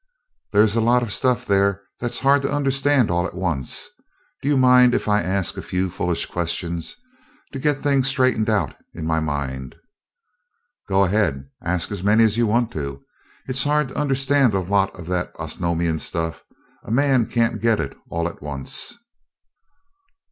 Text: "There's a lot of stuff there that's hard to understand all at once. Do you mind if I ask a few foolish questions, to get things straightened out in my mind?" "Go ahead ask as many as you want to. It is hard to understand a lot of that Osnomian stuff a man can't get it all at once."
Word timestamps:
"There's 0.51 0.75
a 0.75 0.81
lot 0.81 1.03
of 1.03 1.13
stuff 1.13 1.45
there 1.45 1.83
that's 1.99 2.21
hard 2.21 2.41
to 2.41 2.51
understand 2.51 3.11
all 3.11 3.27
at 3.27 3.35
once. 3.35 3.87
Do 4.41 4.49
you 4.49 4.57
mind 4.57 4.95
if 4.95 5.07
I 5.07 5.21
ask 5.21 5.57
a 5.57 5.61
few 5.61 5.91
foolish 5.91 6.25
questions, 6.25 6.95
to 7.53 7.59
get 7.59 7.77
things 7.77 8.07
straightened 8.07 8.49
out 8.49 8.75
in 8.95 9.05
my 9.05 9.19
mind?" 9.19 9.75
"Go 10.89 11.03
ahead 11.03 11.47
ask 11.61 11.91
as 11.91 12.03
many 12.03 12.23
as 12.23 12.35
you 12.35 12.47
want 12.47 12.71
to. 12.71 13.05
It 13.47 13.55
is 13.57 13.63
hard 13.63 13.89
to 13.89 13.95
understand 13.95 14.55
a 14.55 14.59
lot 14.61 14.89
of 14.99 15.05
that 15.05 15.35
Osnomian 15.37 15.99
stuff 15.99 16.45
a 16.83 16.89
man 16.89 17.27
can't 17.27 17.61
get 17.61 17.79
it 17.79 17.95
all 18.09 18.27
at 18.27 18.41
once." 18.41 18.97